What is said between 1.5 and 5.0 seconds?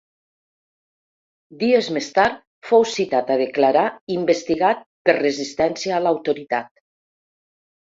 Dies més tard fou citat a declarar investigat